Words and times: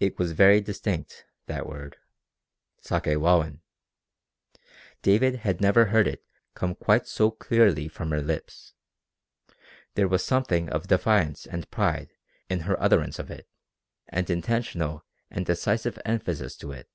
It 0.00 0.18
was 0.18 0.32
very 0.32 0.60
distinct, 0.60 1.24
that 1.46 1.66
word 1.66 1.96
Sakewawin! 2.82 3.62
David 5.00 5.36
had 5.36 5.62
never 5.62 5.86
heard 5.86 6.06
it 6.06 6.22
come 6.52 6.74
quite 6.74 7.06
so 7.06 7.30
clearly 7.30 7.88
from 7.88 8.10
her 8.10 8.20
lips. 8.20 8.74
There 9.94 10.08
was 10.08 10.22
something 10.22 10.68
of 10.68 10.88
defiance 10.88 11.46
and 11.46 11.70
pride 11.70 12.12
in 12.50 12.60
her 12.68 12.78
utterance 12.82 13.18
of 13.18 13.30
it 13.30 13.48
and 14.08 14.28
intentional 14.28 15.06
and 15.30 15.46
decisive 15.46 15.98
emphasis 16.04 16.54
to 16.58 16.72
it. 16.72 16.90